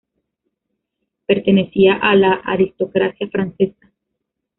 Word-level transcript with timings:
Pertenecía 1.27 1.93
a 1.93 2.15
la 2.15 2.33
aristocracia 2.43 3.27
francesa. 3.29 3.91